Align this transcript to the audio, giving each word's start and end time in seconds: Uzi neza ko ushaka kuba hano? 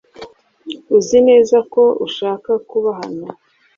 Uzi 0.97 1.19
neza 1.27 1.57
ko 1.73 1.83
ushaka 2.07 2.51
kuba 2.69 2.89
hano? 2.99 3.25